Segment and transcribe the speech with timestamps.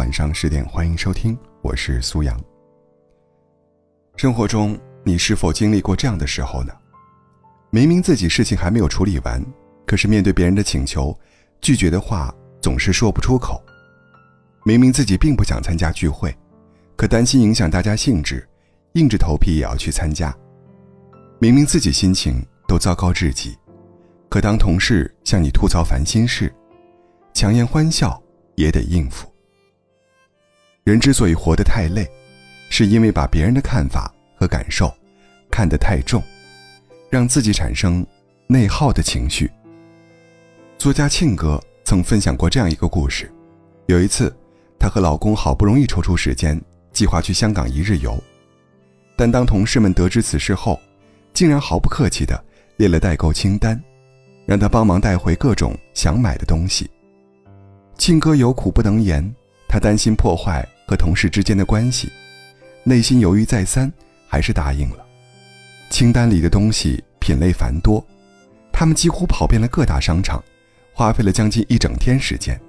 [0.00, 2.34] 晚上十点，欢迎收听，我是苏阳。
[4.16, 6.72] 生活中，你是否经历过这样的时候呢？
[7.68, 9.44] 明明自己事情还没有处理完，
[9.86, 11.14] 可是面对别人的请求，
[11.60, 13.62] 拒绝的话总是说不出口。
[14.64, 16.34] 明明自己并不想参加聚会，
[16.96, 18.48] 可担心影响大家兴致，
[18.94, 20.34] 硬着头皮也要去参加。
[21.38, 23.54] 明明自己心情都糟糕至极，
[24.30, 26.50] 可当同事向你吐槽烦心事，
[27.34, 28.18] 强颜欢笑
[28.54, 29.30] 也得应付。
[30.90, 32.04] 人之所以活得太累，
[32.68, 34.92] 是因为把别人的看法和感受
[35.48, 36.20] 看得太重，
[37.08, 38.04] 让自己产生
[38.48, 39.48] 内耗的情绪。
[40.76, 43.30] 作家庆哥曾分享过这样一个故事：
[43.86, 44.34] 有一次，
[44.80, 46.60] 她和老公好不容易抽出时间，
[46.92, 48.20] 计划去香港一日游，
[49.14, 50.80] 但当同事们得知此事后，
[51.32, 52.42] 竟然毫不客气地
[52.78, 53.80] 列了代购清单，
[54.44, 56.90] 让他帮忙带回各种想买的东西。
[57.96, 59.32] 庆哥有苦不能言，
[59.68, 62.10] 他担心破坏和同事之间的关系，
[62.82, 63.88] 内心犹豫再三，
[64.26, 65.06] 还是答应了。
[65.88, 68.04] 清单里的东西品类繁多，
[68.72, 70.42] 他们几乎跑遍了各大商场，
[70.92, 72.60] 花费了将近一整天时间。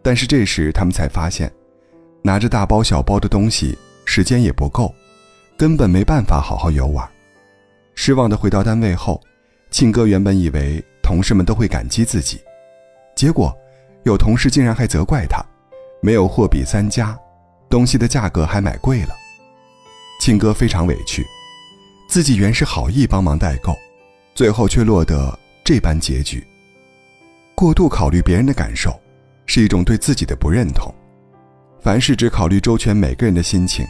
[0.00, 1.50] 但是这时他们才发现，
[2.22, 4.94] 拿着大包小包的东西，时间也不够，
[5.56, 7.04] 根本没办法好好游玩。
[7.96, 9.20] 失望的回到单位后，
[9.72, 12.40] 庆哥原本以为同事们都会感激自己，
[13.16, 13.52] 结果
[14.04, 15.44] 有同事竟然还责怪他，
[16.00, 17.18] 没有货比三家，
[17.70, 19.14] 东西的价格还买贵了。
[20.20, 21.24] 庆哥非常委屈，
[22.08, 23.74] 自己原是好意帮忙代购，
[24.34, 26.46] 最后却落得这般结局。
[27.54, 29.00] 过度考虑别人的感受，
[29.46, 30.92] 是一种对自己的不认同。
[31.80, 33.86] 凡事只考虑周全每个人的心情，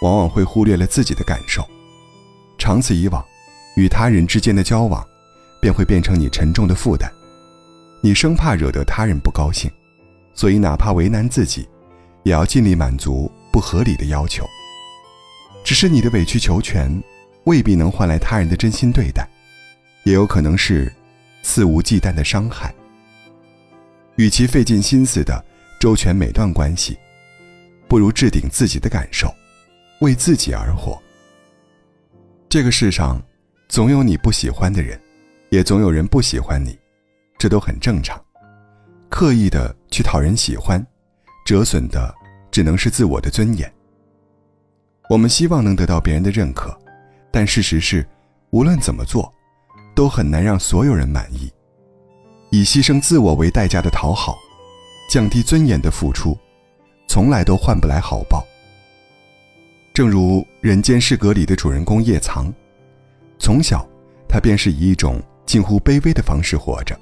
[0.00, 1.62] 往往会忽略了自己的感受。
[2.56, 3.22] 长此以往，
[3.76, 5.04] 与他人之间的交往，
[5.60, 7.12] 便会变成你沉重的负担。
[8.00, 9.70] 你生怕惹得他人不高兴，
[10.34, 11.68] 所以哪怕为难自己，
[12.22, 14.48] 也要尽力满足不合理的要求。
[15.64, 17.02] 只是你的委曲求全，
[17.44, 19.28] 未必能换来他人的真心对待，
[20.04, 20.92] 也有可能是
[21.42, 22.74] 肆无忌惮的伤害。
[24.16, 25.44] 与其费尽心思的
[25.80, 26.98] 周全每段关系，
[27.88, 29.32] 不如置顶自己的感受，
[30.00, 31.00] 为自己而活。
[32.48, 33.22] 这个世上，
[33.68, 35.00] 总有你不喜欢的人，
[35.48, 36.78] 也总有人不喜欢你，
[37.38, 38.22] 这都很正常。
[39.08, 40.84] 刻意的去讨人喜欢，
[41.52, 42.14] 折损的
[42.50, 43.70] 只能是自我的尊严。
[45.10, 46.74] 我们希望能得到别人的认可，
[47.30, 48.08] 但事实是，
[48.52, 49.30] 无论怎么做，
[49.94, 51.52] 都很难让所有人满意。
[52.48, 54.34] 以牺牲自我为代价的讨好，
[55.10, 56.34] 降低尊严的付出，
[57.06, 58.42] 从来都换不来好报。
[59.92, 62.50] 正如《人间失格》里的主人公叶藏，
[63.38, 63.86] 从小
[64.26, 66.98] 他便是以一种近乎卑微的方式活着。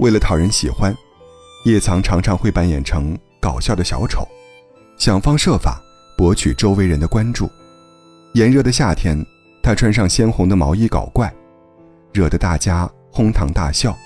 [0.00, 0.94] 为了讨人喜欢，
[1.64, 4.26] 叶藏常常会扮演成搞笑的小丑，
[4.96, 5.82] 想方设法
[6.16, 7.50] 博取周围人的关注。
[8.34, 9.24] 炎热的夏天，
[9.62, 11.32] 他穿上鲜红的毛衣搞怪，
[12.12, 13.96] 惹得大家哄堂大笑。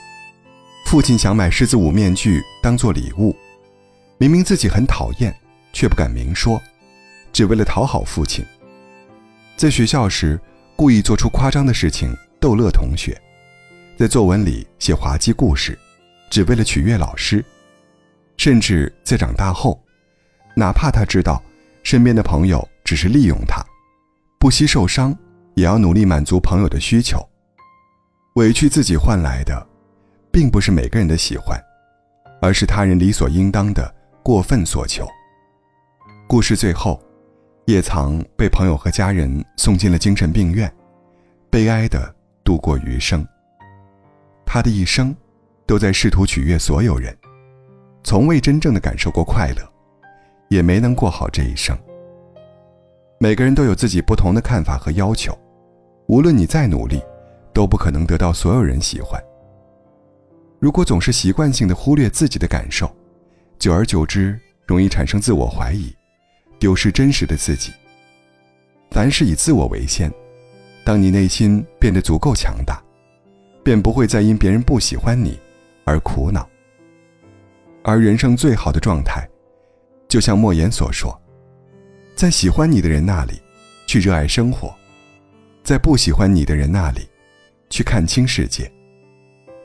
[0.87, 3.35] 父亲想买狮子舞面具当做礼物，
[4.19, 5.35] 明明自己很讨厌，
[5.73, 6.61] 却不敢明说。
[7.33, 8.45] 只为了讨好父亲，
[9.57, 10.39] 在学校时
[10.77, 13.19] 故意做出夸张的事情逗乐同学，
[13.97, 15.79] 在作文里写滑稽故事，
[16.31, 17.43] 只为了取悦老师，
[18.45, 19.81] 甚至在长大后，
[20.57, 21.41] 哪怕他知道
[21.85, 23.65] 身边的朋友只是利用他，
[24.37, 25.17] 不惜受伤，
[25.55, 27.25] 也要努力满足朋友的需求，
[28.35, 29.65] 委屈自己换来的，
[30.33, 31.57] 并不是每个人的喜欢，
[32.41, 33.95] 而是他人理所应当的
[34.25, 35.07] 过分所求。
[36.27, 37.01] 故事最后。
[37.67, 40.69] 叶藏被朋友和家人送进了精神病院，
[41.49, 43.25] 悲哀的度过余生。
[44.45, 45.15] 他的一生，
[45.65, 47.17] 都在试图取悦所有人，
[48.03, 49.63] 从未真正的感受过快乐，
[50.49, 51.77] 也没能过好这一生。
[53.19, 55.37] 每个人都有自己不同的看法和要求，
[56.07, 57.01] 无论你再努力，
[57.53, 59.23] 都不可能得到所有人喜欢。
[60.59, 62.91] 如果总是习惯性的忽略自己的感受，
[63.59, 65.95] 久而久之，容易产生自我怀疑。
[66.59, 67.73] 丢失真实的自己。
[68.93, 70.13] 凡事以自我为先，
[70.85, 72.81] 当你内心变得足够强大，
[73.65, 75.41] 便不会再因别人不喜欢你
[75.85, 76.49] 而苦恼。
[77.85, 79.29] 而人生最好的状态，
[80.09, 81.21] 就像莫言所说，
[82.15, 83.41] 在喜欢你的人那里，
[83.87, 84.73] 去热爱生活；
[85.65, 87.09] 在不喜欢你的人那里，
[87.69, 88.71] 去看清世界。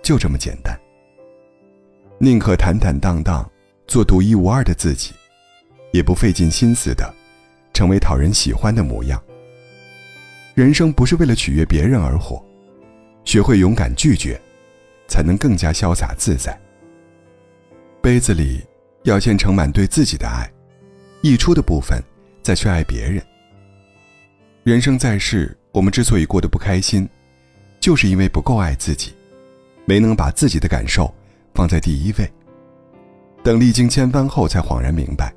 [0.02, 0.80] 就这么简单。
[2.18, 3.48] 宁可坦坦荡荡，
[3.86, 5.14] 做独一无二的自己。
[5.94, 7.14] 也不费尽心思的，
[7.74, 9.22] 成为讨人喜欢的模样。
[10.54, 12.44] 人生不是为了取悦别人而活，
[13.24, 14.40] 学会勇敢拒绝，
[15.08, 16.60] 才能更加潇洒自在。
[18.08, 18.66] 杯子里
[19.04, 20.50] 要先盛满对自己的爱，
[21.22, 22.02] 溢出的部分
[22.42, 23.22] 再去爱别人。
[24.64, 27.06] 人生在世，我们之所以过得不开心，
[27.82, 29.14] 就是因为不够爱自己，
[29.84, 31.14] 没能把自己的感受
[31.54, 32.32] 放在第一位。
[33.44, 35.34] 等历经千帆后，才恍然明白，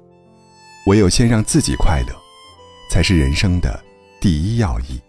[0.86, 2.14] 唯有先让自己快乐，
[2.88, 3.82] 才是人生的
[4.20, 5.00] 第一要义。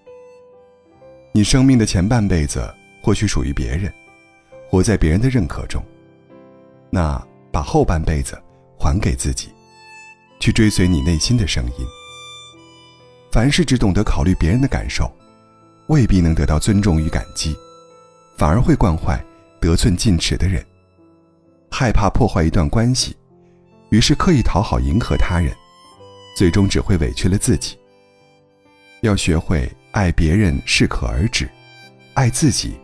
[1.32, 2.74] 你生命的前半辈子
[3.04, 3.94] 或许属于别人，
[4.68, 5.86] 活在别人的认可中，
[6.90, 8.42] 那把后半辈子
[8.78, 9.50] 还给自己，
[10.40, 11.86] 去追随你内心的声音。
[13.32, 15.12] 凡事只懂得考虑别人的感受，
[15.88, 17.56] 未必能得到尊重与感激，
[18.38, 19.24] 反而会惯坏
[19.60, 20.66] 得寸进尺的人。
[21.70, 23.16] 害怕破坏一段关系，
[23.90, 25.56] 于是刻意讨好迎合他人，
[26.36, 27.78] 最终只会委屈了自己。
[29.02, 31.50] 要学会爱别人适可而止，
[32.14, 32.78] 爱自己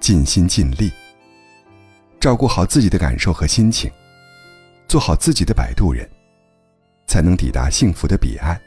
[0.00, 0.90] 尽心尽力，
[2.18, 3.90] 照顾好自己的感受和心情，
[4.90, 6.04] 做好自己的摆渡人，
[7.06, 8.60] 才能抵达幸福的彼岸。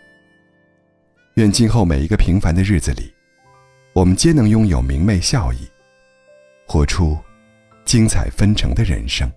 [1.33, 3.13] 愿今后每一个平凡的日子里，
[3.91, 5.67] 我们皆能拥有明媚笑意，
[6.65, 7.17] 活出
[7.83, 9.29] 精彩纷呈的人生。